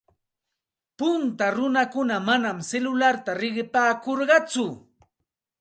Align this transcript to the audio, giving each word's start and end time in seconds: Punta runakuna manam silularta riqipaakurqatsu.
Punta 1.01 1.49
runakuna 1.57 2.17
manam 2.31 2.57
silularta 2.71 3.31
riqipaakurqatsu. 3.41 4.67